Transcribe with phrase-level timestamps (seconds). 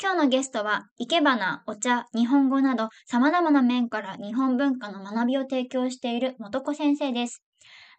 [0.00, 7.42] 今日のゲストは、生け花、お茶、日本語など様々な面から日本文化の学びを提供している元子先生です。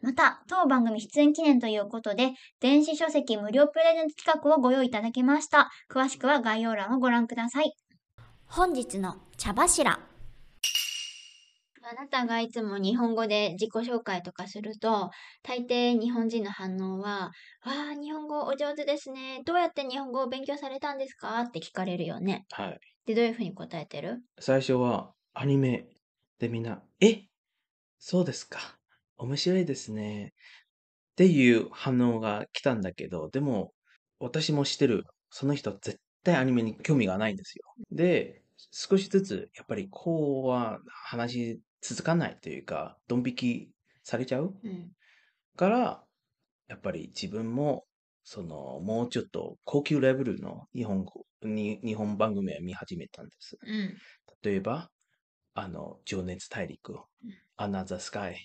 [0.02, 2.32] また、当番組出演記念ということで、
[2.62, 5.70] 電子書籍無料プレゼント企画をご用意いただきました。
[5.92, 7.74] 詳しくは概要欄をご覧ください。
[8.46, 10.09] 本日の茶柱。
[11.92, 15.10] あなたがいつも日本語で自己紹介とかすると、
[15.42, 17.32] 大抵日本人の反応は、わ
[17.64, 19.42] あ、日本語お上手ですね。
[19.46, 21.40] どうやって日本語を勉強されたんですか？
[21.42, 22.46] って聞かれるよね。
[22.52, 22.80] はい。
[23.06, 24.22] で、どういうふうに答えてる？
[24.40, 25.88] 最初はアニメ
[26.38, 27.24] でみんな、え？
[27.98, 28.60] そうですか。
[29.18, 30.34] 面白いですね。
[31.12, 33.74] っていう反応が来たんだけど、でも
[34.20, 35.06] 私も知ってる。
[35.32, 37.64] その人絶対アニメに興味がないんですよ。
[37.92, 43.70] で、少しずつやっぱりこうは話続かないというか、ドン引き
[44.04, 44.54] されちゃう？
[44.64, 44.92] うん。
[45.56, 46.04] から、
[46.68, 47.86] やっぱり自分も、
[48.24, 53.58] その、もうちょっと高級レベルの日本語、に日本番組を見始めたんです。
[53.62, 53.98] うん。
[54.44, 54.90] 例えば、
[55.54, 56.98] あの、情熱大陸、
[57.58, 58.38] アナザースカイ、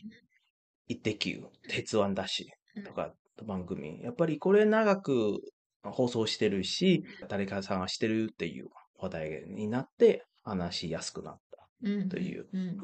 [0.88, 4.00] イッテ Q、鉄腕ダッシュとか番組。
[4.02, 5.40] やっぱりこれ長く
[5.82, 11.68] 放送してるし、誰かさんがしてるっていう話題になって話しやすくなった。
[11.82, 12.08] うん。
[12.08, 12.78] といううん。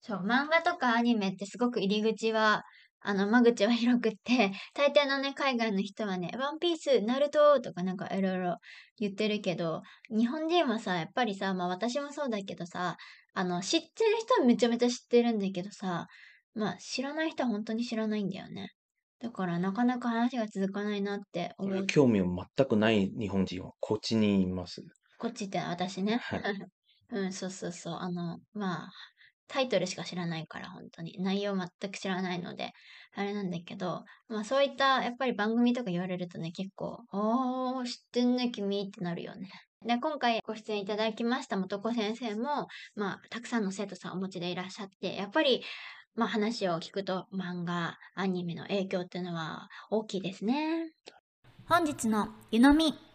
[0.00, 2.62] そう、漫画とかアニメってすごく入り口は、
[3.00, 8.56] あの、間口は広くって、 大抵のね、海外の人はね、ワンピース、ナルトとかなんかいろいろ
[8.98, 12.96] 言ってるけど、日本人はさ、やっぱりさ、まあ私もそうだけどさ、
[13.34, 16.06] あの、知ってる人はめちゃめちゃ知ってるんだけどさ、
[16.54, 18.70] まあ知らない人は本当に知らないんだよね。
[19.18, 21.86] だからなかなか話が続かないなって思う。
[21.86, 24.82] 興味を全くない日本人はこっちにいます。
[25.18, 26.16] こっちって私ね。
[26.16, 26.42] はい
[27.08, 27.94] うん、そうそうそう。
[27.94, 28.90] あの、まあ、
[29.48, 31.16] タイトルしか知らないから、本当に。
[31.20, 32.72] 内容全く知らないので、
[33.14, 39.48] あれなんだけど、まあそういった、やっぱり番組とか言われるとね、結構、おー、知ってんね、君ってなるよね。
[39.84, 45.62] で、今回ご出演いただきました元子先生も、まあ、たくさんの生徒さんお持ちでいらっしゃって、やっぱり、
[46.14, 50.90] まあ話を聞くと、漫画、アニメの影響っていうのは大きいですね。
[51.68, 53.05] 本日の湯飲み。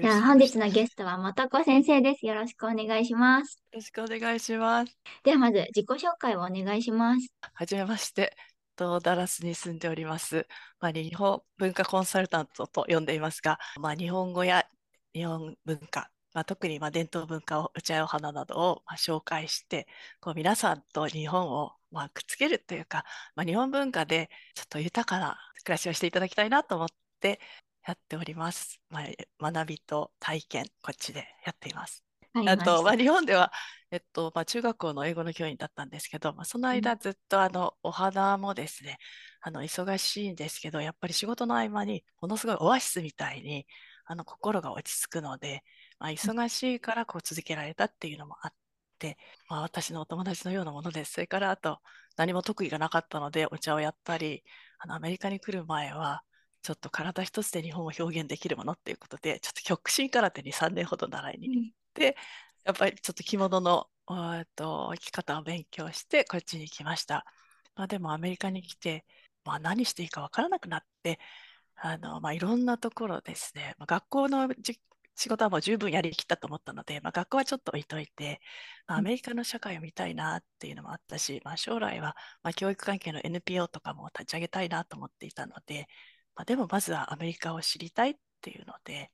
[0.00, 2.24] じゃあ本日のゲストは元子先生です。
[2.24, 3.62] よろしくお願いします。
[3.70, 4.96] よろしくお願いします。
[5.24, 7.28] ではまず自己紹介をお願いします。
[7.52, 8.34] はじめまして。
[8.76, 10.46] とダラスに住んでおります。
[10.80, 14.64] まあ、日本文化コンサルタントと呼んでいますが、まあ、日本語や
[15.12, 19.86] 日本文化、まあ、特にまあ伝統文化を、お茶やお花などをまあ紹介して、
[20.18, 26.88] こう皆さんと日本をまあくっつけるというか、まあ、日本文化でちょっと豊かな暮らしをしていただきたいなと思っ
[27.20, 27.38] て
[27.86, 28.80] やっております。
[28.88, 29.00] ま
[29.40, 32.04] あ、学びと体験、こっちでやっています。
[32.34, 33.50] あと、まあ、日本では、
[33.90, 38.98] えっとまあ、中学校の英語の教員だったんですけど、まあ、その間ずっとあのお花もですね
[39.40, 43.66] あの忙しいんですけどやっぱり仕事の合間にものすごいオアシスみたいに
[44.06, 45.62] あの心が落ち着くので、
[45.98, 48.52] まあ、忙しいからこう続けられたっていうのもあっ
[49.00, 49.18] て、
[49.48, 51.78] まあ、私のお友達のようなものですそれからあと
[52.16, 54.44] 何も特技がなかったのでお茶をやったり
[54.78, 56.22] あのアメリカに来る前は
[56.62, 62.16] ちょっと体一つで日本を表現できるものっていうことでちょっと極真空手に3年ほど習いに行って、
[62.64, 67.24] やっぱりちょっと着物のえっと生き方を勉強してこっちに来ました。
[67.76, 69.04] まあ、でもアメリカに来て、
[69.44, 71.18] まあ、何していいか分からなくなって
[71.76, 74.80] あの、まあ、いろんなところですね、まあ、学校のじ
[75.16, 78.40] 仕事はもう十分やりきったと思ったので、まあ、学校はちょっと置いといて、
[78.86, 85.88] まあ、アメリカの社会を見たいなっていうのもあったし、まあ、将来はまあ教育関係の NPO とかも立ち上げたいなと思っていたので、
[86.40, 89.10] まあ、でもまずはアメリカを知りたいっていうので、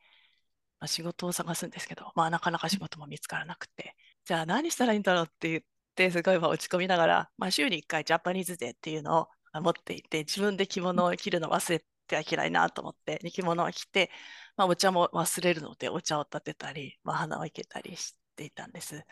[0.78, 5.62] まあ、仕事を探すんですけど、まあ、なかなか仕事も見つからなくて、じゃあ何したらいいんだろうって言っ
[5.96, 9.22] て、すごい落ち込みながら、まあ、週に1回ジャパニーズデーっていうの
[9.54, 14.12] を持っていて、自分で着物を着るの忘れてはいけないなと思って、着物を着て、
[14.56, 19.04] まあ、お茶も忘れるので、お茶を立てたり、まあ、花を生けたりしていたんです。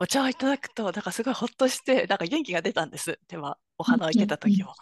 [0.00, 3.20] お茶をいただくと、なんかすごいほっとして、なんか元気が出たんです。
[3.28, 4.74] では、お花を生けた時も。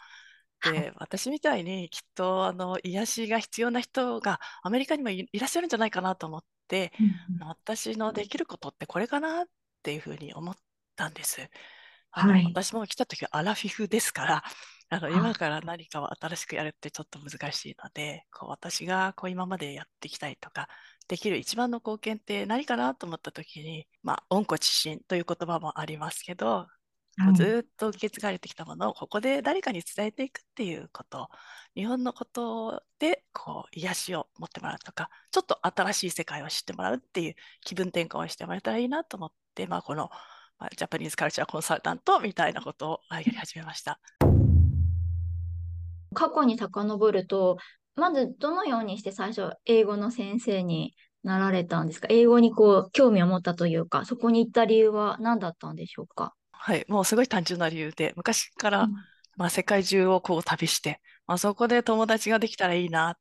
[0.62, 6.92] で、私みたいにきっとあの癒しが必要な人がアメリカにもいいらっしゃるんじゃないかなと思って、
[7.40, 9.46] あの私のできることってこれかなっ
[9.82, 10.54] ていうふうに思っ
[10.96, 11.48] たんです。
[12.10, 12.44] あのはい。
[12.44, 14.44] 私も来た時はアラフィフですから、
[14.90, 20.68] あのはい今から何かを新しくやるってちょっと難しいので、こう私がこう今までやっていきたいとか、
[21.08, 26.66] できる一番の貢献って何かなと思った時に、まあ、温故知新という言葉もありますけど、
[27.24, 31.28] こうずっと受け継がれてきたものをここで誰かに伝えていくっていうこと。
[31.74, 37.34] 日本のことでこう癒しを持ってもらうとかちょっと新しい世界を知ってもらうっていう
[37.64, 40.10] 気分転換をしてもらえたらいいなと思って、まあ、この、
[40.58, 44.00] まあ、ジャパニーズカルチャーコンサルタントみたいなことをやり始めました。
[46.14, 47.58] 過去に遡ると
[47.94, 52.06] まずどのようにして最初英語の先生になられたんですか？
[52.10, 56.34] 英語にこう興味を持ったというかそこに行った理由は何だったんでしょうか？
[56.60, 58.92] はい、もうすごい単純な理由で、昔から、うん、
[59.36, 63.16] まあ、世界中をこう旅して、まあ、そこで友達ができたらいいな、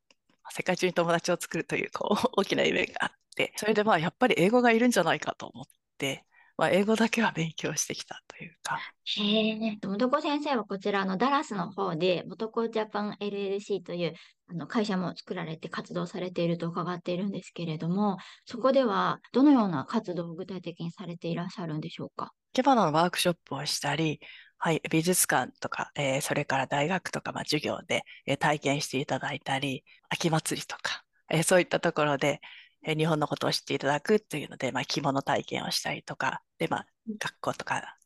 [0.51, 5.65] 世界中に友達を作るというこう 大きな夢があって、それでまあやっぱり英語がいるんじゃないかと思っ
[5.97, 6.25] て、
[6.57, 8.79] まあ、英語だけは勉強してきたというか。
[9.05, 14.13] へえ、元子先生はこちらのダラスの方で、元子ジャパン LLC という
[14.49, 22.31] あの会社も作られて活動されていると伺っているんですけれども、そこではどのような活動を具体的にされていらっしゃるんでしょうか？
[22.46, 24.19] 生け花のワークショップをしたり、
[24.57, 32.41] はい、美術館とか、えー、それから大学とか、まあ、授業で、えー、体験していただいたり、秋祭りとか、えー、そういったところで、
[32.83, 36.87] え日本のことを知っていただくっていうので、まあ、着物体験をしたりとか、で、まあ、
[37.19, 37.97] 学校とか、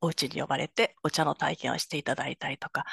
[0.00, 2.84] お家に呼ばれてお茶の体験をしていただいたりとか、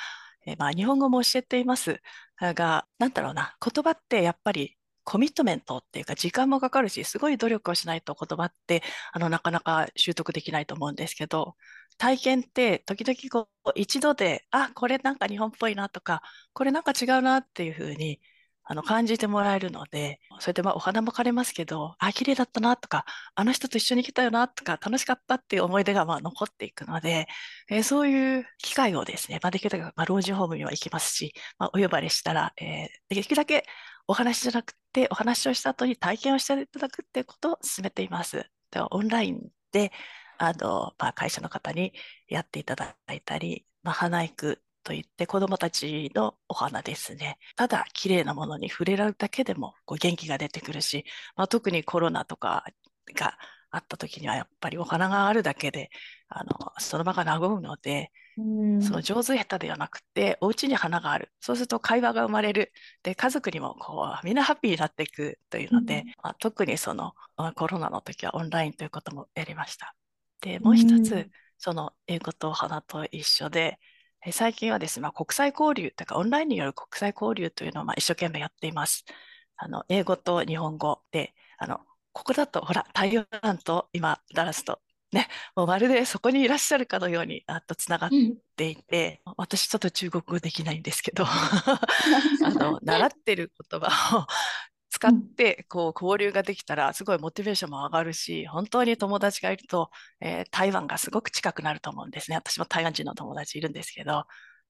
[0.47, 2.01] えまあ、日本語も教えています
[2.39, 11.55] が、なんだろうな、言葉ってやっぱりコミットメントっていうか時間もかかるし、すごい努力をしないと言葉ってあのなかなか習得できないと思うんですけど、
[11.97, 16.21] 体験って時々こう一度で、あ、これなんか日本っぽいなとか、
[16.53, 18.19] これなんか違うなっていうふうに
[18.65, 27.27] あの感じてもらえるので、それでまあお花も枯れますけど、あ、綺麗だったなとか、あの人と一緒に来たよなとか、楽しかったっていう思い出がまあ残っていくので、
[27.69, 33.65] えー、そういう機会をですね、まあ、できるだけ、まあ、老人ホームには行きますし、まあ、お呼ばれしたら、えー、できるだけ
[34.07, 38.49] お話じゃなくて、お話をした後に体験をしていただくっていうことを進めています。
[38.71, 39.41] ではオンライン
[39.71, 39.91] で、
[40.37, 41.93] あの、まあ、会社の方に
[42.27, 47.39] やっていただいたり、まあ、花育といって子どもたちのお花ですね。
[47.55, 51.03] ただ綺麗なものに触れられるだけでもこう元気が出てくるし、
[51.35, 52.63] まあ、特にコロナとか
[53.15, 53.37] が
[53.71, 55.89] あった時にはやっぱりお花があるだけで
[56.29, 58.41] あのその場が和むので、そ
[58.91, 61.31] の上手下手ではなくてお家に花がある。
[61.39, 62.71] そうすると会話が生まれる。
[63.01, 67.13] で家族にもこうみんなハッピーになっていくというので、まあ、特にその
[67.55, 69.95] コロナの時はオンラインということもやりました。
[70.41, 71.27] でもう一つ、
[71.57, 73.79] その英語と花と一緒で
[74.31, 79.05] 最近はですね、まあ、国際交流とか、オンラインによる国際交流というのをまあ一生懸命やっています。
[79.57, 81.79] あの英語と日本語で、あの
[82.11, 84.79] ここだと、ほら、台湾と今、ダラスと、
[85.11, 88.09] ね、もうまるでそこにいらっしゃるかのようにあとつながっ
[88.57, 91.79] ていて、うん、私ちょっと中国語できないんですけど あ
[92.53, 94.27] の習ってる言葉を
[94.95, 99.89] 使ってこう交流ができたらすごいモチベーションも上がるし本当に友達がいると、
[100.21, 102.37] えー、台湾がすごく近くなると思うんですね。
[102.37, 104.23] 私も台湾人の友達いるんですけど、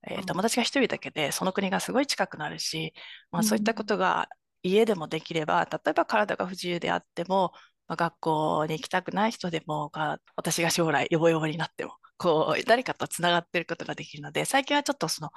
[0.07, 2.93] えー、友達が1人だけでその国がすごい近くなるし、
[3.31, 4.27] まあ、そういったことが
[4.63, 7.51] 家でもできれば例えば体が不自由であっても、
[7.87, 15.29] まあ、学校に行きたくない人でもが私が将来ヨボヨボになってもこう誰かとつながっていることができるので最近はちょっとその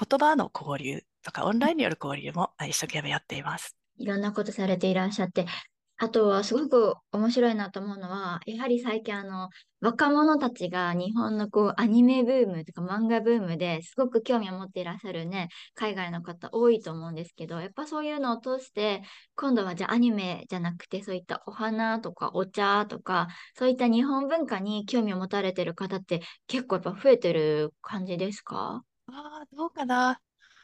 [0.00, 3.79] 言葉の交流とかオンラインによる交流も一生懸命やっています。
[3.98, 5.46] いろんなことされていらっしゃって、
[6.02, 9.50] あとはすごく面白いなと思うのは、やはり最近あの、
[9.80, 19.02] 若者たちが日本のこうアニメブームとか漫画ブームですごく興味を持っていらっしゃるね、海外の方多いと思うんですけど、やっぱそういうのを通して、
[19.36, 28.82] 今度はじゃあアニメじゃなくてそういったお花とかお茶とか、そういった日本文化に興味を持たれてる方って結構やっぱ増えてる感じですか？
[29.08, 29.12] あ
[29.42, 30.20] あ、どうかな。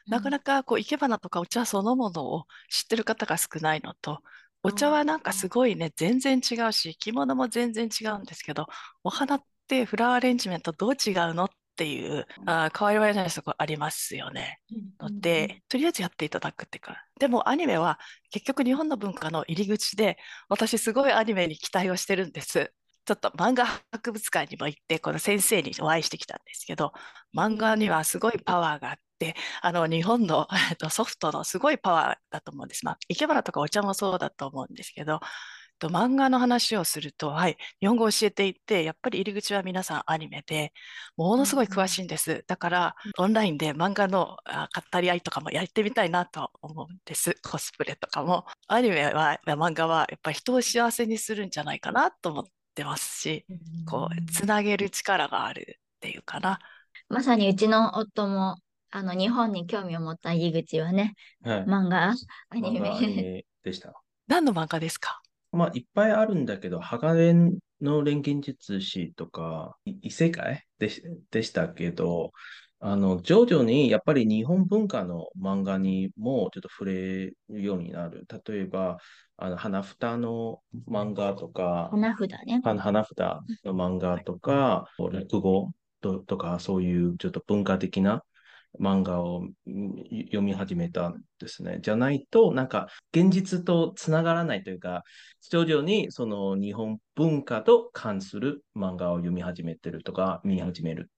[0.08, 4.22] なかなかこう生け花とかお茶そのものを知ってる方が少ないのと、
[4.62, 8.66] お茶はなんかすごいね、全然違うし、着物も全然違うんですけど、
[9.04, 14.60] お花ってフラワーアレンジメントどう違うのっていう、あ変わり映えないとこありますよね。
[15.00, 17.98] ので、とりあえずやっていただくっていうか、でもアニメは
[18.30, 20.16] 結局日本の文化の入り口で、
[20.48, 22.72] 私すごいアニメに期待をしてるんです。
[23.06, 26.92] ちょっと漫画博物館にも行って、この先生にお会いしてきたんですけど、
[27.36, 28.96] 漫画にはすごいパワーがあっ、
[29.62, 32.84] あの日本の、えっと、ソフトのすごいパワーだと思うんです。
[32.84, 35.20] まあ、生け花とかお茶もそうだと思うんですけど、
[35.78, 40.72] と漫画の話をすると、はい、日本語を教えていて、やっぱり入り口は皆さんアニメで、
[41.16, 42.44] ものすごい詳しいんです。
[42.46, 44.36] だから、オンラインで漫画の
[44.92, 47.34] 語り合いとかもやってみたいなと思うんです。
[47.42, 48.46] コスプレとかも。
[48.68, 52.44] アニメは、漫画はやっぱり人を幸せにするんじゃないかなと思っ
[52.76, 53.47] てますし、
[53.87, 56.61] こう、つなげる力があるっていうかな。
[57.09, 58.59] まさにうちの夫も
[58.90, 62.14] あの、日本に興味を持った入り口はね、はい、漫画、
[62.50, 63.45] アニメ。
[63.62, 63.92] でした。
[64.28, 65.21] 何の漫画ですか？
[65.52, 72.33] まあ、いっぱいあるんだけど、ハガレンの錬金術師とか、い異世界でしでしたけど、
[72.80, 78.26] あの、徐々にやっぱり日本文化の漫画にもちょっと触れるようになる。
[78.47, 78.99] 例えば、
[79.38, 82.61] あの、花札の漫画とか、花札ね。
[82.62, 83.18] 花花札
[83.64, 88.23] の漫画とか、落語ととか、そういうちょっと文化的な
[88.78, 91.78] 漫画をうん読み始めたんですね。
[91.80, 95.02] じゃないと、なんか現実とつながらないというか、
[95.50, 101.11] 徐々にその日本文化と関する漫画を読み始めてるとか、見始める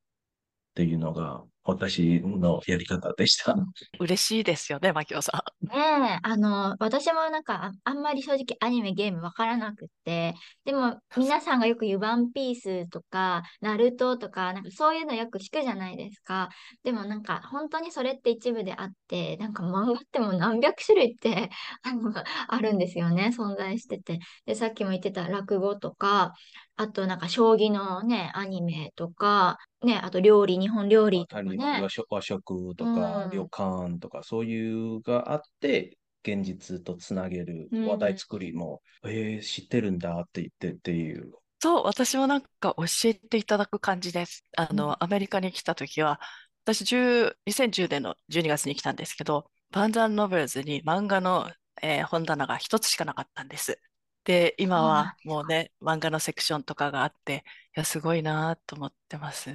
[0.78, 3.56] っていうのが私のやり方でした。
[3.98, 5.66] 嬉しいですよね、マキオさん。
[5.66, 16.48] ねえ、あの、私もなんかあ、あんまり正直アニメ、ゲームわからなくって、でも皆さんがよく言うワンピースとか、ナルトとか、なんかそういうのよく聞くじゃないですか。
[16.84, 21.50] でもなんか本当にそれって一部であって、なんか漫画ってもう何百種類って
[21.82, 22.14] あの
[22.46, 24.20] あるんですよね、存在してて。
[24.46, 26.32] で、さっきも言ってた落語とか、
[26.78, 31.82] あとなんか将棋のね、アニメとか、ね、あと料理、日本料理とかね。
[31.82, 41.32] 和食和食とか、うん旅館とか、そういうがあって、現実とつなげるうん話題作りも、えー、知ってるんだって言ってっていう。
[41.60, 44.44] そう、私もなんか教えていただく感じです。
[44.56, 46.20] あうんの、アメリカに来た時は、
[46.64, 51.50] 私10、2010年の12月に来たんですけど、バンザンノベルズに漫画の、
[51.82, 53.80] えー本棚が一つしかなかったんです。
[54.28, 57.44] で、今はもうね、漫画のセクションとかがあって、
[57.74, 59.54] いや、すごいなと思ってます。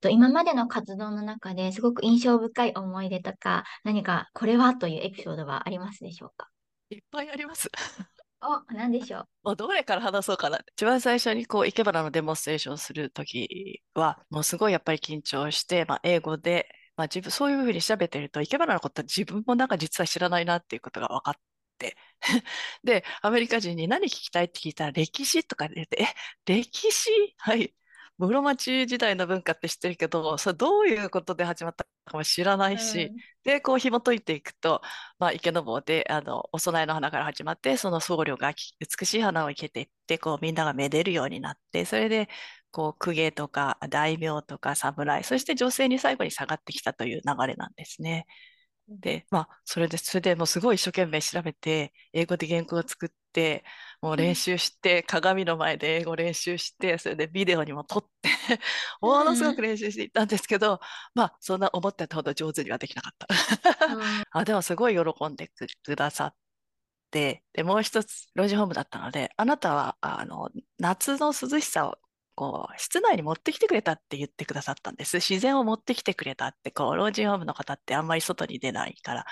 [0.00, 6.48] と今までの活動の中ですごく印象深い思い出とか、何かこれはというエピソードはありますでしょうか？
[6.90, 7.70] いっぱいあります。
[8.42, 9.24] お、何でしょう？
[9.44, 10.58] もうどれから話そうかな。
[10.72, 21.40] 一番最初にこう、生け花のデモンストレーションするときは、もうすごいやっぱり緊張して、まあ、英語で、まあ、自分、そういうふうに調べてると、生け花のことは自分もなんか実は知らないなっていうことが分かって。
[22.84, 26.06] で、アメリカ人に何聞きたいって聞いたら、歴史とか言って、え、
[26.46, 27.10] 歴史？
[27.38, 27.74] はい。
[28.18, 33.12] 室町時代の文化って知ってるけど、それどういうことで始まったかも知らないし、
[33.44, 34.80] で、こう紐解いていくと、
[35.18, 42.28] まあ、池坊で、あの、お供えの花から始まって、その僧侶がき美しい花を生けていって、こう、みんながめでるようになって、それで、
[42.70, 48.26] こう、公家とか大名とか侍、そして女性に最後に下がってきたという流れなんですね。
[48.88, 53.64] で、まあ、それで、それでもうすごい一生懸命調べて、英語で原稿を作って、
[54.00, 58.28] もう練習して、鏡の前で英語練習して、それでビデオにも撮って、
[59.00, 60.80] ものすごく練習していったんですけど、
[61.14, 63.26] まあ、そんな思ってたほど上手にはできなかった。
[63.94, 66.34] うんあ、でもすごい喜んでくくださっ
[67.10, 71.98] て、で、もう一つ、老人ホームだったので、あなたは、あの、夏の涼しさを、
[72.36, 75.16] こう、室内に持ってきてくれたって言ってくださったんです。
[75.18, 79.26] 自然を持ってきてくれたって、こう、老人ホームの方ってあんまり外に出ないから、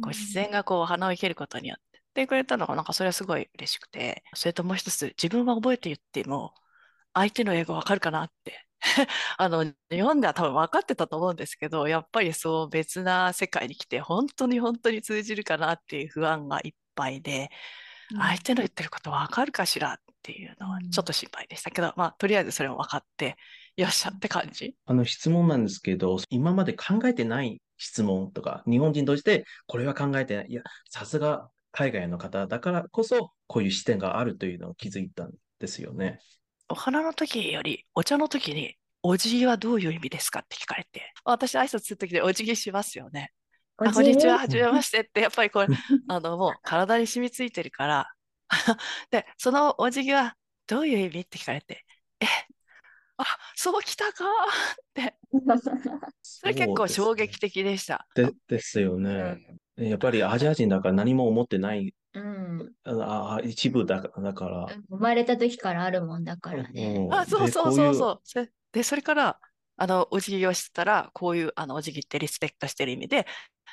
[0.00, 1.84] こう自然がこう花を生けることによって
[2.14, 6.54] 言ってくれたのがなんかそれはすごい嬉しくて、それともう一つ自分は覚えて言っても
[7.14, 8.64] 相手の英語わかるかなって。
[9.38, 17.50] あの、日本では多分分かってたと思うんですけど、やっぱりそう別な世界に来て本当に本当に通じるかなっていう不安がいっぱいで、
[18.16, 23.36] 相手の言ってることわかるかしらっていうのはちょっと心配でしたけど、まあとりあえずそれも分かって、
[23.76, 24.74] よっしゃって感じ。
[24.86, 30.46] あの質問なんですけど、今まで考えてない質問とか、日本人としてこれは考えてない。
[30.48, 36.18] いや、さすが海外の方だからこそ、こういう視点があるというのを気づいたんですよね。
[36.68, 43.32] お花の時よりお茶の時に、お辞儀はどういう意味ですかって聞かれて、私挨拶する時でお辞儀しますよね。
[43.82, 45.70] あ、こんにちは、はじめましてって、やっぱりこれ、
[46.08, 48.06] あの、もう体に染みついてるから、
[49.10, 51.84] で、そのお辞儀はどういう意味って聞かれて、
[52.20, 52.26] え、
[53.18, 54.24] あ、そうきたか
[54.82, 55.16] って、
[56.22, 58.06] それ結構衝撃的でした。
[58.14, 59.38] でですよね。
[59.76, 62.72] やっぱりアジア人だから何も思ってない、うん。
[62.84, 64.66] ああ一部だだから。
[64.88, 67.06] 生まれた時からあるもんだからね。
[67.08, 68.50] うんあ、そうでそうそうそう。
[68.72, 69.40] で、それから、
[69.76, 73.26] あの、お辞儀をしたら、こういう、あの、お辞儀ってリスペクトしてる意味で、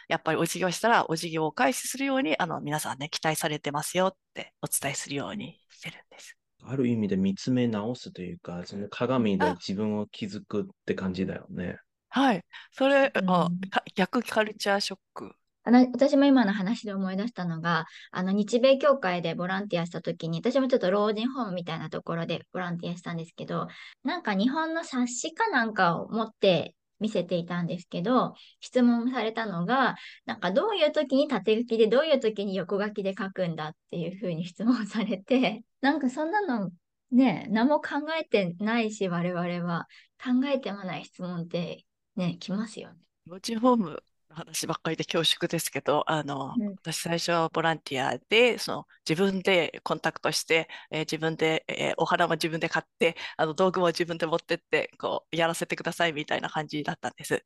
[0.07, 6.37] やっぱりお辞儀をしたら、お辞儀をお返しするように、あの、皆さんね、期待されてますよってお伝えするようにしてるんです。
[6.63, 11.77] ある意味で見つめ直すというか、その鏡であ自分を気づくって感じだよね。
[12.09, 12.43] はい。
[12.71, 13.59] それ、うん
[13.95, 15.35] 逆カルチャーショック。
[15.63, 23.67] あの、私も今の話で思い出したのが、あの、日米協会でボランティアした時に、私もちょっと老人ホームみたいなところでボランティアしたんですけど、
[24.03, 36.71] なんか日本の冊子かなんかを持って見せていたんですけど、質問されたのが、なんかどういう時に縦書きで、どういう時に横書きで書くんだっていうふうに質問されて、なんかそんなの
[37.11, 39.87] ね、何も考えてないし、我々は
[40.23, 41.85] 考えてもない質問って
[42.15, 42.99] ね、来ますよね。
[43.27, 44.03] 老人ホーム
[44.35, 46.75] 話ばっかりで恐縮ですけど、あの、うん。
[46.83, 57.43] 私最初はボランティアで、その自分でコンタクトして、えー自分で、えーお花も自分で買って、あの道具も自分で持ってって、こう、やらせてくださいみたいな感じだったんです。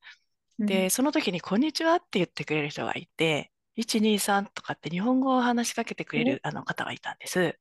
[0.66, 7.58] で、その時に、こんにちはって言ってくれる人がいて、123とかって日本語を話しかけてくれるあの方がいたんです。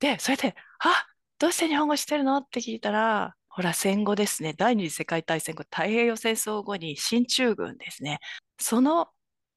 [0.00, 1.06] で、それで、あ、
[1.38, 2.38] どうして日本語してるの？
[2.38, 8.18] って聞いたら、ほら、戦後ですね、第二次世界大戦後、太平洋戦争後に進駐軍ですね、
[8.62, 9.08] その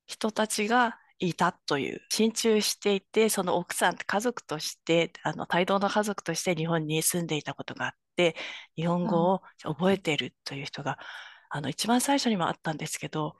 [0.07, 8.35] 人たちがいたという、進駐していて、その奥さん、家族として、あの、帯同の家族として日本に住んでいたことがあって、
[8.75, 11.00] 日本語を覚えているという人が、
[11.50, 13.38] あの、一番最初にもあったんですけど、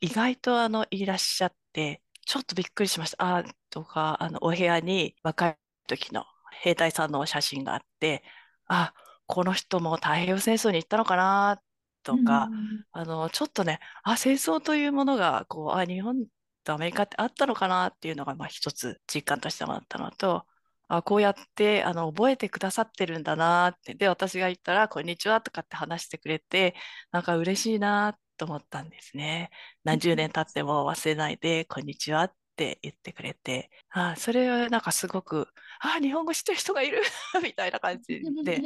[0.00, 3.38] 意外とあの、いらっしゃって、ちょっとびっくりしました。
[3.38, 5.58] あ、とか、あの、お部屋に若い
[5.88, 8.22] 時の兵隊さんの写真があって、
[8.66, 8.94] あ、
[9.26, 11.62] この人も太平洋戦争に行ったのかなっ
[12.02, 12.50] とか、
[12.92, 16.26] あの、ちょっとね、あ、戦争というものが、こう、あ、日本
[16.64, 20.46] とアメリカってあったのかなっていうのが、まあ一つ実感としてもあったのと、
[20.88, 23.94] あ、こうやって、あの、覚えてくださってるんだなって。
[23.94, 26.74] で、私が言ったら、こんにちはとかって話してくれて、
[27.10, 29.50] なんか嬉しいなと思ったんですね。
[29.84, 35.48] 何十年経っても忘れないで、こんにちはって言ってくれて、あ、それはなんかすごく、
[35.80, 37.02] あ、日本語知ってる人がいる
[37.42, 38.62] みたいな感じで、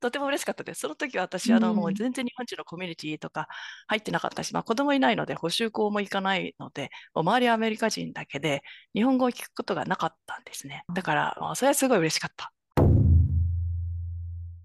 [0.00, 0.80] とても嬉しかったです。
[0.80, 3.48] その時は私、あの、もう全然日本人のコミュニティとか
[3.86, 8.62] 入ってなかったし、まあ子供いないので補習校も行かないので、もう周りはアメリカ人だけで
[8.94, 10.84] 日本語を聞くことがなかったんですね。
[10.94, 12.52] だから、それはすごい嬉しかった。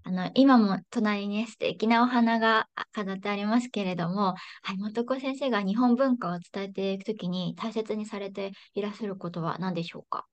[0.06, 10.24] あの、今も隣にね、素敵なお花があ飾ってありますけれども、はい、元子先生が日本文化を伝えていくときに大切にされていらっしゃることは何でしょうか？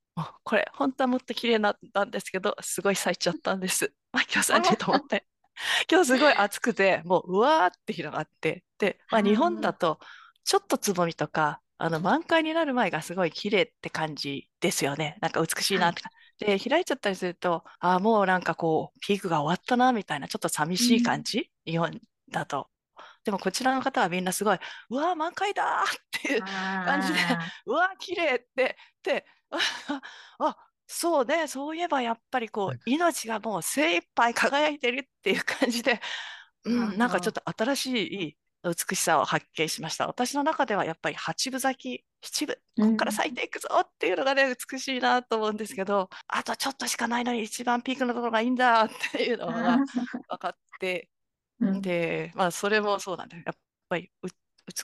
[0.43, 1.75] これ、本当はもっと綺麗な
[2.05, 3.91] んですけど、すごい咲いちゃったんです。
[4.11, 5.25] まあ、今日30と思って。
[5.89, 8.63] 今日すごい暑くて、もううわーって広がって。
[8.77, 9.97] で、まあ、日本だと、
[10.43, 15.17] ちょっとつぼみとか、あの満開になる前がすごい綺麗って感じですよね。
[15.19, 16.03] なんか美しいなって。
[16.39, 21.99] で、開いちゃったりすると、ああ、もうなんかこう、ピークが終わったな、みたいな、ちょっと寂しい感じ、日本
[22.31, 22.69] だと。
[23.23, 24.59] でもこちらの方はみんなすごい、
[24.89, 27.19] うわー、満開だーっていう感じで、
[27.65, 29.25] うわー、綺麗って、で、
[30.39, 36.01] あ、そうね、そういえばやっぱりこう、命がもう精一杯輝いてるっていう感じで、
[36.65, 37.85] うん、なんかちょっと新し
[38.29, 40.07] い美しさを発見しました。
[40.07, 49.77] 私の中ではやっぱり八分咲き、七分、ここから咲いていくぞっていうのがね、美しいなと思うんですけど、あとちょっとしかないのに一番ピークのところがいいんだっていうのが
[50.29, 51.09] 分かって、
[51.59, 53.43] で、まあそれもそうなんだよ。
[53.45, 53.55] やっ
[53.89, 54.11] ぱり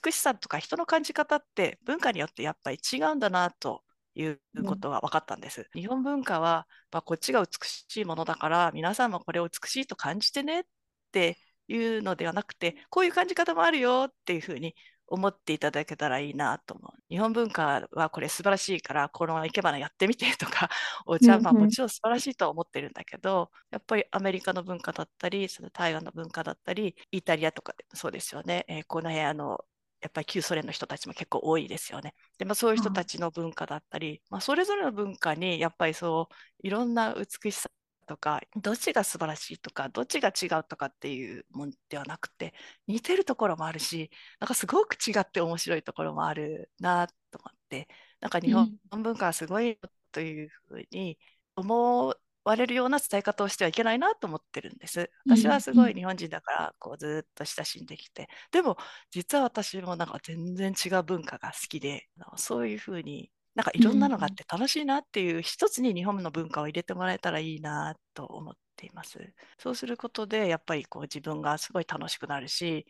[0.04, 3.84] 美しさとか人の感じ方って文化によってやっぱり違うんだなと
[4.16, 5.70] いうことが分かったんです。
[5.74, 10.64] 日本文化は、まあ、こっちが美しいものだから皆さんもこれを美しいと感じてねっ
[11.12, 11.38] て
[11.70, 14.76] いうのではなくてこういう感じ方もあるよっていうふうに
[15.10, 16.92] 思っていただけたらいいなと思う。
[17.10, 20.70] 日本文化はこれ素晴らしいからこの生け花やってみてとか
[21.06, 29.66] お茶はもちろん素晴らしいとは思ってるんだけど、やっぱりアメリカの文化だったりその台湾の文化だったりイタリアとかそうですよね、えー、この辺あの
[30.02, 32.14] やっぱり旧ソ連の人たちも結構多いですよね。
[32.38, 37.70] で、まあ、そういう人たちの文化だったり、まあ、それぞれの文化にやっぱりそういろんな美しさ
[38.10, 42.56] とかどっちが素晴らしいとかどっちが違うとかっていうもんではなくて
[42.88, 47.88] 似てるところもあるしなんかすごく違って面白いところもあるなと思って
[48.20, 49.78] なんか日本文化はすごい
[50.12, 51.20] というふうに
[51.56, 55.12] 思われるような伝え方をしてはいけないなと思ってるんです。
[55.28, 58.28] 私はすごい日本人だからこうずっと親しんできて。
[58.52, 58.78] でも
[59.12, 69.20] 実は私もなんか全然違う文化が好きでそういうふうになんかいろんなのがあって楽しいなっていう、一つに日本の文化を入れてもらえたらいいなと思っています。
[69.58, 72.86] そうすることでやっぱりこう自分がすごい楽しくなるし、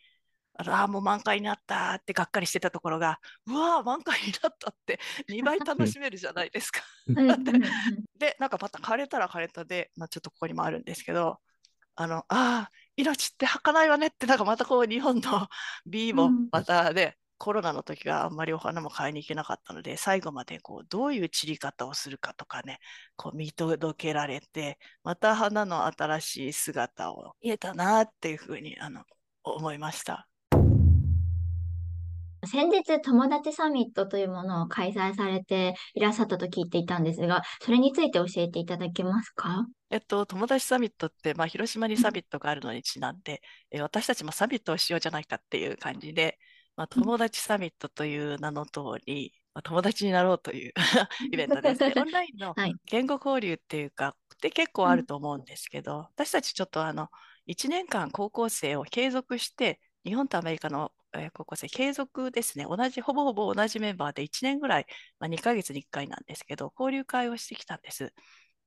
[0.58, 6.82] ああ、もう満開になったってがっかりしてたところが、うわー、満開になったって 2倍楽しめるじゃないですか。
[8.20, 11.40] で、なんかまた枯れたら枯れたで、まあ、ちょっとここにもあるんですけど、
[11.96, 15.48] あの、ああ、命って儚いわねって、なんかまたこう日本の
[15.86, 22.80] B もまたで、コロナの時はあんまりお花も買いに行けなかったので、最後までこうどういう散り方をするかとかね、
[23.16, 29.04] こう見届けられて、また花の新しい姿を見えたなっていうふうにあの
[29.44, 30.28] 思いました。
[32.46, 39.66] 先日、友達サミットというものを開催されていらっしゃったと聞いていたんですが、それについて教えていただけますか？
[39.90, 46.38] えっと、友達サミットって、まあ、広島にサミットがあるのにちなんで、え私たちもサミットをしようじゃないかっていう感じで、
[46.80, 50.74] まあ、友達サミットという名の通り、まあ、友達になろうという
[51.30, 51.94] イベントですね。
[51.98, 57.10] オンラインの 言語交流っていうか、って結構あると思うんですけど、私たちちょっとあの、
[57.48, 62.66] 1年間高校生を継続して、日本とアメリカのえー高校生、継続ですね。
[62.66, 64.86] 同じ、ほぼほぼ同じメンバーで1年ぐらい、
[65.20, 68.14] まあ、2ヶ月に1回なんですけど、交流会をしてきたんです。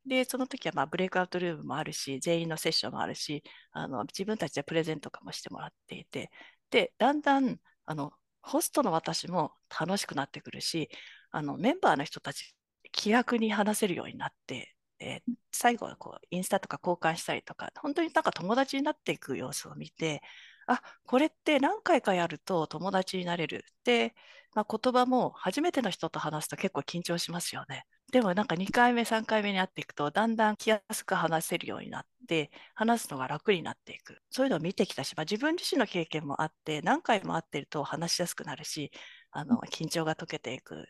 [0.05, 6.31] で、その時はまあブレイクアウトルームもあるし、全員のセッションもあるし、あの自分たちでプレゼントとかもしてもらっていて、
[6.71, 10.91] で、だんだんあのホストの私も楽しくなってくるし、
[11.31, 12.55] あのメンバーの人たち
[12.93, 15.23] 気楽に話せるようになって、えー
[15.55, 20.23] 最後はこうインスタとか交換したりとか、本当になんか友達になっていく様子を見て、
[20.67, 23.65] あこれって何回かやると友達になれる。
[23.85, 24.15] で、
[24.55, 27.85] まあ、言葉も初めての人と話すと結構緊張しますよね。
[28.13, 34.19] でもなんか2回目、3回目に会っていくと、だんだん気安く話せるようになって、話すのが楽になっていく。
[34.31, 38.93] そういうのを見てきたし、まあ、自分自身の経験もあって、何回も会ってると話しやすくなるし、
[39.31, 40.87] あの緊張が解けていく。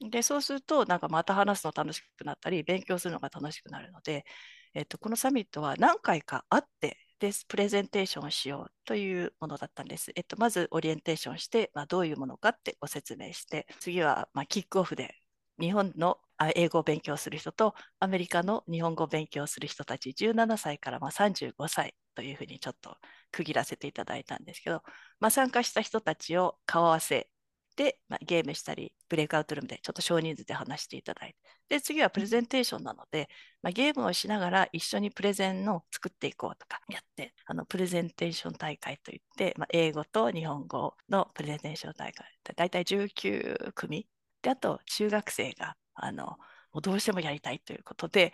[0.00, 4.24] で、そうすると、なんかまた話すの楽しくなったり、勉強するのが楽しくなるので、
[4.74, 10.10] えっと、このサミットは何回か会って、で、プレゼンテーションをしようというものだったんです。
[10.16, 15.14] えっと、まずオリエンテーションして、まあ、どういうものかってご説明して、次は、ま、キックオフで
[15.60, 16.18] 日本の
[16.54, 22.96] 英語を勉強する人とアメリカの日本語を勉強する人たち17歳からまあ35歳というふうにちょっと
[23.32, 24.82] 区切らせていただいたんですけど、
[25.20, 27.28] まあ、参加した人たちを顔合わせ
[27.76, 31.36] で、まあ、ゲームしたりブレイクアウトルームでちょっと少人数で話していただいて
[31.68, 33.28] で次はプレゼンテーションなので、
[33.62, 44.06] まあ、ゲームをしながら一緒にプレゼンの作っていこうとかやってあのプレゼンテーション大会といって、まあ、英語と日本語のプレゼンテーション大会だいたい19組。
[44.42, 48.32] であと中学生があのもうどうしてもやりたいということで、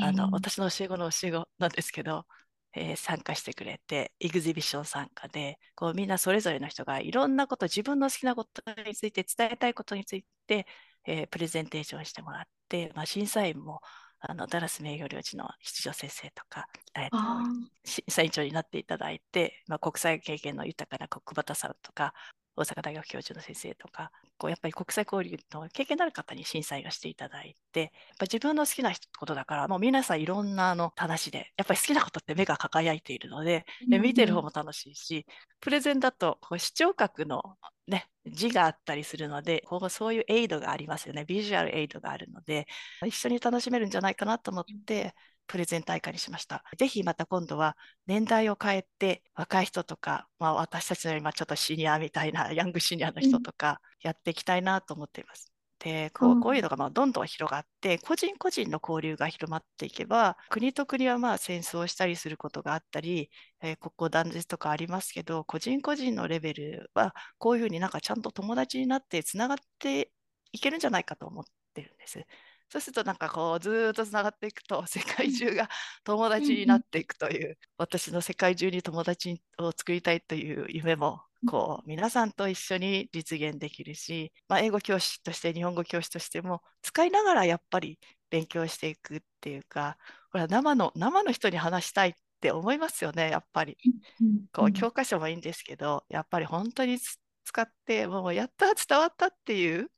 [0.00, 2.26] あのうん私の教え子の教え子なんですけど、
[2.74, 10.66] えー参加してくれてエグゼビション参加でこうみんなそれぞれの人がいろんなこと自分の好きなことについて伝えたいことについて、
[11.06, 13.80] えープレゼンテーションしてもらって、まあ、審査員も
[14.20, 17.42] あのダラス名誉領事の七条先生とか、えーとあ
[17.84, 22.12] 審査委員長になっていただいて、まあ、国際経験の豊かな国畑さんとか
[22.58, 35.26] 大阪大学教授の先生とかこうやっぱり国際交流の経験のある方に審査員をしていただいてやっぱ自分の好きなことだからもう皆さんいろんなあの話でやっぱり好きなことって目が輝いているのでーで見てる方も楽しいし、
[35.60, 37.42] プレゼンだとこう視聴覚の、
[37.86, 41.24] ね、字があったりするのでこうそういうエイドがありますよね。
[41.24, 42.66] ビジュアルエイドがあるので
[43.06, 45.14] 一緒に楽しめるんじゃないかなと思って
[45.48, 46.64] プレゼン大会にしました。
[46.78, 55.52] ぜひまた今度は年代を変えて若い人とか、まあ、私たちの今ちょっとシニアみたいな ヤングシニアの人とかやっていきたいなと思っています。
[55.78, 63.30] でこううんこういうのがまあどんどん広がって個人個人の交流が広まっていけば国と国はまあ戦争をしたりすることがあったり、
[63.62, 70.12] えー国交断絶とかありますけど個人個人のレベルはこういうふうになんかちゃんと友達になってつながって
[70.52, 72.24] いけるんじゃないかと思ってるんです。
[72.70, 75.68] そうするとなんかこうずーっとつながっていくと世界中が
[76.04, 87.98] 友達になっていくという私の世界中に友達を作りたいという夢もこう皆さんと一緒に実現できるし、まあ、英語教師として日本語教師としても使いながらやっぱり
[88.30, 89.96] 勉強していくっていうか
[90.32, 93.76] ほら生の生の人に話したいって思いますよねやっぱり。
[94.20, 99.90] うんこう教科書もいいんですけどやっぱり本当につ使ってもうやった伝わったっていう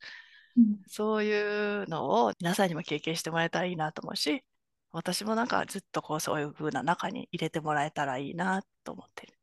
[0.61, 0.81] うん。
[0.87, 4.45] そういうのを皆さんにも経験してもらえたらいいなと思うし
[4.93, 9.35] 私もなんかずっとこうそういう風な中に入れてもらえたらいいなと思ってる。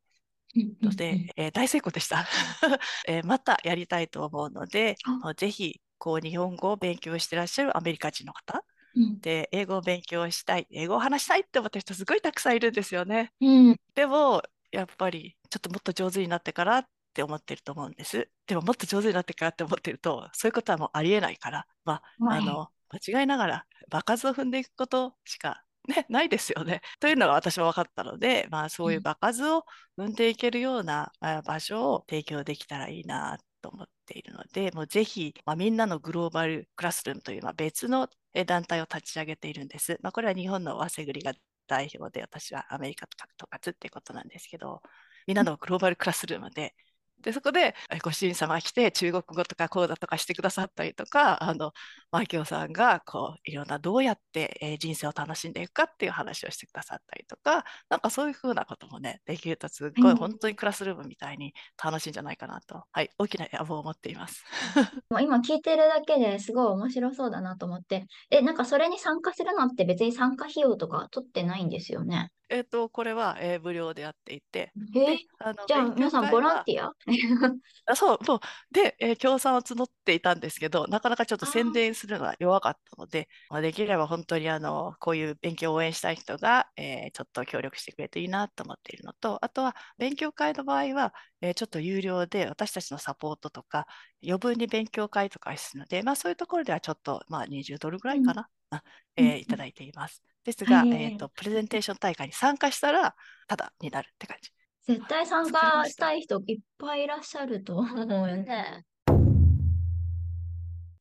[0.82, 2.28] ので、えー大成功でした、
[3.08, 4.96] えーまたやりたいと思うので
[5.38, 8.64] ぜひこう日本語を勉強してらっしゃるアメリカ人の方。
[8.96, 9.22] うん。
[9.22, 10.68] で英語を勉強したい。
[10.72, 13.34] 英語を話したいって思ってる人すごいたくさんいるんですよね。
[13.42, 13.78] うん。
[13.96, 16.86] でもやっぱりちょっともっと上手になってからっ
[17.18, 18.30] て思ってると思うんです。
[18.46, 26.82] でももっと上手になってからって思ってるとそういうことはもうありえないから、まあ、はいあの間違いながら場数を踏んでいくことしか、ね、ないですよね。
[27.00, 29.66] というのが私は分かったので、まあ、そういう場数を
[29.98, 39.98] 踏んでいけるようなあ場所を提供できたらいいなと思っているので、もうぜひ、まあ、みんなのグローバルクラスルームという、まあ、別のえ団体を立ち上げているんです。
[40.02, 41.34] まあ、これは日本の早稲栗が
[41.68, 44.82] 代表で、私はアメリカとかとかつっていうことなんですけど、
[45.28, 46.74] みんなのグローバルクラスルームで、
[47.22, 51.74] でそこでえご主人様が来て中国語とか講座とかしてくださったりとかあの
[52.12, 61.54] マキオさんがこういろんなどうやって、えー人生を楽しんでいくかっていう話をしてくださったりとかなんかそういうふうなこともねできるとすっごいうん本当にクラスルームみたいに
[61.84, 64.44] 楽しいんじゃないかなと、はい、大きな野望を持っています。
[65.20, 68.06] 今聞いてるだけですごい面白そうだなと思って。
[68.30, 72.30] え、なんかそれに参加するのって別に参加費用とか取ってないんですよね？
[72.50, 76.88] えっとこれは、えー無料でやっていてえであのじゃあ皆さんボランティア？
[76.88, 77.07] あ
[77.96, 78.40] そう、もう、
[78.72, 93.88] で、えー協賛を募っていたんですけど、なかなかちょっと宣伝するのは弱かったので、まあ、できれば本当にあの、こういう勉強を応援したい人が、えーちょっと協力してくれるといいなと思っているのと、あとは勉強会の場合は、えーちょっと有料で私たちのサポートとか、
[94.24, 98.84] 余分に勉強会とかするので、まあそういうところではちょっと、まあ20ドルぐらいかな、あ
[99.16, 100.22] えーうんいただいています。
[100.44, 103.16] ですが、はいえーと、プレゼンテーション大会に参加したら、
[103.48, 104.52] ただになるって感じ。
[104.88, 108.86] 絶対参加したい人いっぱいいらっしゃると思うよね。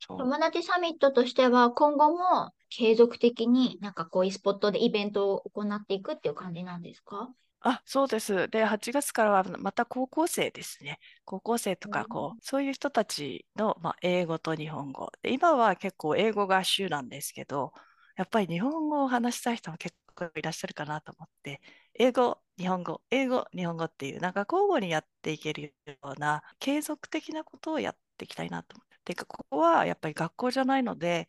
[0.09, 7.29] 友達サミットとしては今後も継続的になんかこういうスポットでイベントを行っていくっていう感じなんですか？
[7.61, 8.49] あ、そうです。
[8.49, 10.99] で、8月からはまた高校生ですね。
[11.25, 15.11] 高校生とか、こう、そういう人たちの、まあ、英語と日本語。
[15.23, 17.73] で、今は結構英語が主なんですけど、
[18.17, 21.61] やっぱり日本語を話したい人も結構いらっしゃるかなと思って、
[21.95, 28.97] 英語、日本語、英語、日本語っていう、なんか交互にやっていけるような継続的なことをやっていきたいなと思って。
[29.07, 31.29] てか、ここはやっぱり学校じゃないので、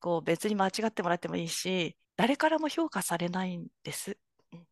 [0.00, 4.18] こう別に間違ってもらってもいいし、誰からも評価されないんです。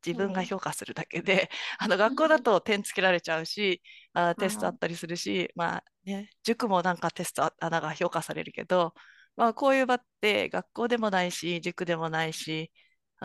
[0.06, 8.94] 自分が評価するだけで、あの学校だと点つけられちゃうし、あテストあったりするし、まあね、塾もなんかテストあ穴が評価されるけど、
[9.36, 12.70] まあこういう場って学校でもないし、塾でもないし、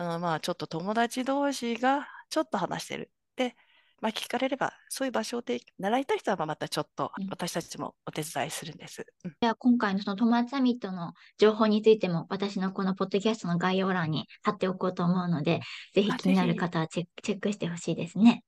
[0.00, 3.10] あのまあちょっと友達同士がちょっと話してる。
[3.36, 3.54] で、
[4.00, 9.04] まあ聞かれれば、そういう場所を提習いたい人はまたちょっとうん私たちもお手伝いするんです。
[9.26, 15.60] うんでは今回のその友達サミットの情報についても私のこのポッドキャストの概要欄に貼っておこうと思うので、
[15.92, 18.42] ぜひあ気になる方はチェックしてほしいですね。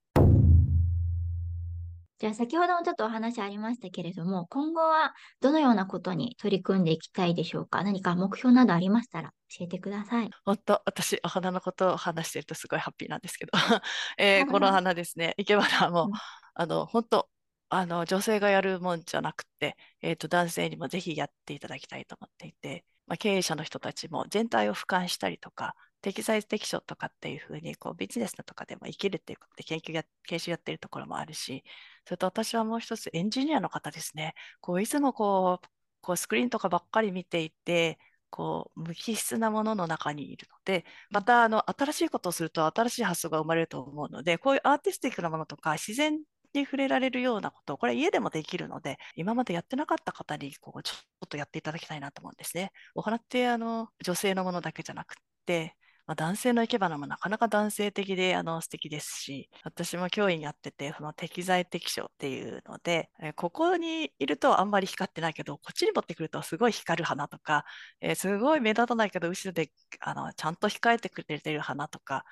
[2.23, 7.83] じゃあ先ほどもちょっとお話ありましたけれども、今後はどのようなことに取り組んでいきたいでしょうか？
[7.83, 10.31] 何か目標などありましたら教えてください。
[10.45, 13.51] 本当、私、お花のことを話しているとすごいハッピーなんですけど、
[14.19, 16.13] えーこの花ですね、生け花も、うん。
[16.55, 17.29] あの、本当、
[17.71, 31.65] あの、女性がやるもんじゃなくて、えっと、男性にもぜひやっていただきたいと思っていて、まあ、経営者の人たちも全体を俯瞰したりとか、適材適所とかっていうふうに、こう、ビジネスとかでも生きるっていうことで研究や、研修やってるところもあるし、
[32.05, 34.35] それと私はもう一つエンジニアの方ですね。
[34.61, 35.69] こう、いつもこう、
[36.01, 37.99] こうスクリーンとかばっかり見ていて、
[38.31, 46.19] こう無機質なものの中にいるので、またあの新しいことをすると新しい発想が生まれると思うので、こういうアーティスティックなものとか自然
[46.55, 52.73] に触れられるようなこと、これ家でもできるので、今までやってなかった方にこうちょっとやっていただきたいなと思うんですね。
[52.95, 67.65] お花ってあの女性のものだけじゃなくて、まあ、男性の生け花もなかなか男性的であの素敵ですし、私も教員やってて、その適材適所っていうので、えここにいるとあんまり光ってないけど、こっちに持ってくるとすごい光る花とか、
[68.01, 72.25] えーすごい目立たないけど、後ろであのちゃんと控えてくれてる花とか、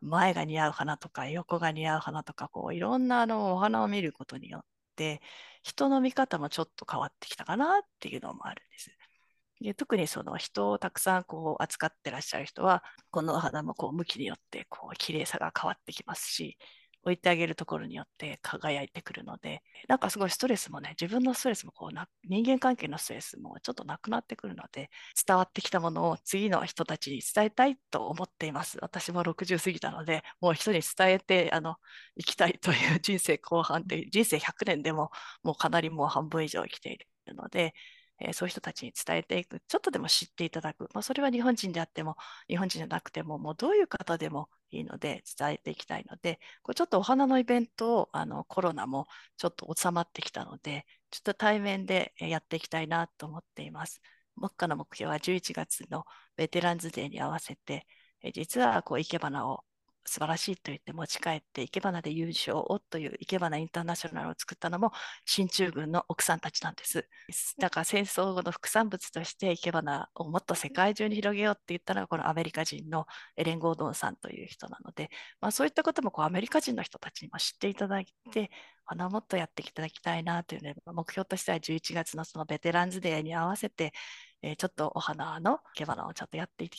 [0.00, 4.64] 前が似合う花とか、横が似合う花とか、こういろんなあのお花を見ることによっ
[4.96, 5.20] て、
[5.62, 8.90] 人の見方もちょっと変わってきたかなっていうのもあるんです。
[9.60, 16.56] で特にその人をたくさんこう扱ってらっしゃる人は、このお花もこう向きによってこう綺麗さが変わってきますし、
[17.02, 24.90] 置いてあげるところによって輝いてくるので、なんかすごいストレスもね、自分のストレスもこうな、人間関係のストレスもちょっとなくなってくるので、
[25.26, 28.78] 伝わってきたものを次の人たちに伝えたいと思っています。
[28.82, 31.76] 私も60過ぎたので、もう人に伝えて、あの、
[32.18, 35.10] 生きたいという人生後半って、人生100年でも
[35.42, 37.74] もうかなりもう半分以上生きているので、
[38.20, 42.16] えーそういう人たちに伝えていく、ちょっとでも知っていただく、まあ、それは日本人であっても、
[42.48, 49.06] 日本人じゃなくても、もうどういう方でもいいので、伝えていきたいので、これちょっとお花のイベントを、あのコロナも
[49.36, 54.00] ちょっと収まってきたので、ちょっと対面でやっていきたいなと思っています。
[54.36, 56.04] 目下の目標は11月の
[56.36, 57.86] ベテランズデーに合わせて、
[58.22, 59.64] え実はこう生け花を
[60.06, 64.92] 素晴らしいと言って持ち帰って、生け花で優勝をという生け花インターナショナルを作ったのも、
[65.26, 67.06] 進駐軍の奥さんたちなんです。
[67.58, 75.10] だから戦争後の副産物として生け花をもっと世界中に広げようって言ったのが、このアメリカ人のエレン・ゴードンさんという人なので、
[75.40, 78.50] まあ、そういったこともこうアメリカ人の人たちにも知っていただいて、
[78.84, 83.92] 花をもっとやっていただきたいなというので、目標としては11月のそのベテランズデーに合わせて、
[84.42, 86.70] えーちょっとお花の生け花をちょっとやってい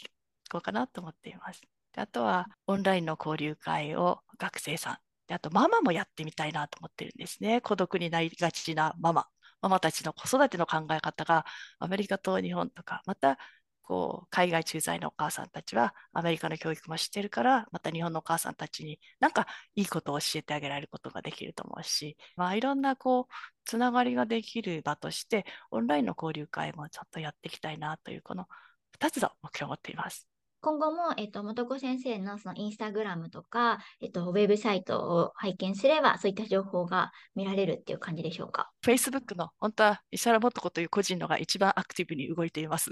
[0.52, 1.62] こうかなと思っています。
[1.94, 7.62] であとはオンラインの交流会を学生さんであとママもやってみたいなと思ってるんですね。
[7.62, 9.28] 孤独になりがちなママ。
[9.62, 11.46] ママたちの子育ての考え方が
[11.80, 13.38] アメリカと日本とか、また
[13.84, 23.34] こう海外駐在のお母さんたちはアメリカの教育も知ってるから、また日本のお母さんたちになんかいいことを教えてあげられることができると思うし、まあいろんなこう
[23.66, 28.48] つながりができる場として、オンラインの交流会もちょっとやっていきたいなという、この
[28.94, 30.31] 2つの目標を持っています。
[30.62, 42.92] 今後も、えっと、元子先生のそのインスタグラムとか、えっと、ウェブサイトを拝見すれば、そういった情報が見られるっていう感じでしょうか？Facebook の本当は石原元子という個人のが一番アクティブに動いています。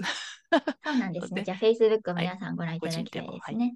[0.84, 1.44] そうなんですね。
[1.44, 3.74] じゃあ、Facebook はい皆さんご覧いただきたいですね。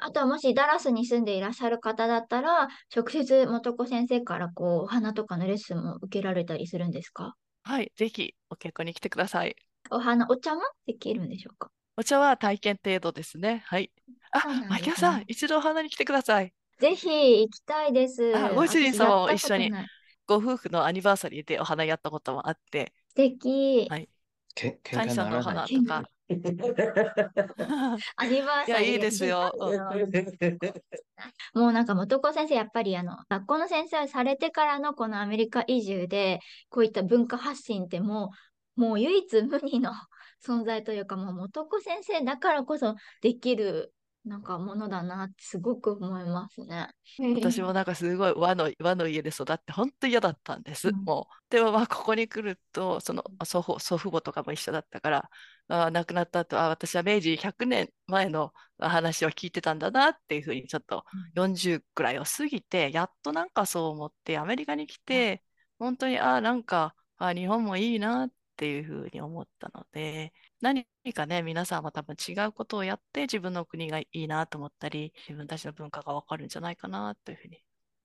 [0.00, 7.34] あとは、もしダラスに住んでいらっしゃる方だったら、直接元子先生からこう、お花とかのレッスンも受けられたりするんですか？
[7.62, 9.54] はい、ぜひお稽古に来てください。
[9.90, 11.70] お花、お茶もできるんでしょうか？
[11.98, 13.64] お茶は体験程度ですね。
[13.66, 13.90] はい。
[14.30, 16.52] あそうなんですね牧野さん、一度お花に来てください。
[16.78, 18.36] ぜひ行きたいです。
[18.36, 19.72] あご主人様も一緒に
[20.28, 23.88] ご夫婦のアニバーサリーでお花やったこともあって、素敵。
[23.90, 24.08] はい。
[24.54, 25.66] け喧嘩感謝のおならない。
[25.66, 26.08] 花とか。
[28.14, 29.50] アニバーサリーいやいいですよ
[31.52, 38.30] もうなんか元子先生、やっぱりあの、学校の先生をされてからのこのアメリカ移住で、こういった文化発信っても
[38.76, 39.90] う、もう唯一無二の
[40.44, 43.92] 存在というか、もう元子先生だからこそできる、
[44.24, 46.88] なんかものだなってすごく思いますね。
[47.34, 50.96] 私もなんかすごい和の和の家で育って本当嫌だったんです、うん。
[51.04, 51.34] もう。
[51.50, 55.30] でもまあここに来るとその祖父祖父母とかも一緒だったから
[55.68, 65.42] あ亡くなった後あ私は明治100年前の話を聞いてたんだなっていうふうにちょっと40くらいを過ぎてやっとなんかそう思ってアメリカに来て
[65.78, 77.62] 本当にあなんかあ日本もいいなっていうふうに思ったので何かね皆さんも多分違うことをやって自分の国がいいなと思ったり自分たちの文化がわかるんじゃないかなというふうに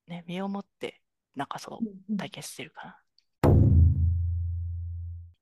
[0.08, 1.02] ね身をもって
[1.36, 3.00] なんかそう体験してるかな。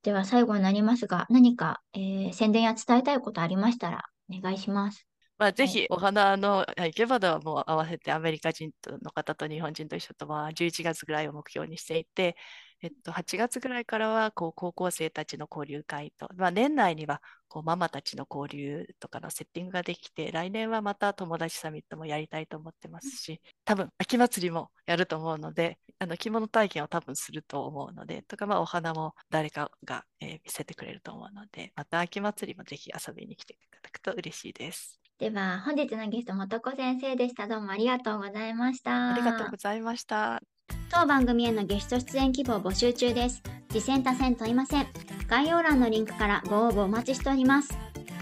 [0.03, 5.05] では最後になりますが、何か、えー宣伝や伝えたいことありましたらお願いします。
[5.37, 12.35] まあ、ぜはいひお花の生け花はもう合わせてアメリカ人との方と日本人と一緒とまあ11月ぐらいを目標にしていて、
[12.81, 34.99] えっと、8月ぐらいからはこう高校生たちの交流会と、まあ、年内にはこうママたちの交流とかのセッティングができて来年はまた友達サミットもやりたいと思ってますし多分秋祭りもやると思うのであの着物体験を多分すると思うのでとか、まあ、お花も誰かが、えー見せてくれると思うのでまた秋祭りもぜひ遊びに来ていただくと嬉しいです。
[35.19, 37.47] では、本日のゲスト、元子先生でした。
[37.47, 39.13] どうもありがとうございました。
[39.13, 40.41] ありがとうございました。
[40.89, 43.41] 当番組へのゲスト出演希望募集中です。
[43.69, 44.87] 次戦他戦問いません。
[45.27, 47.77] 概要欄のリンクからご応募お待ちしております。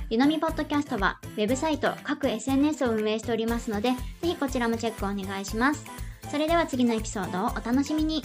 [0.10, 5.86] ゆのみポッドキャストは、ウェブサイト、各 SNS を運営しておりますので、ぜひこちらもチェックお願いします。
[6.32, 8.24] それでは次のエピソードをお楽しみに。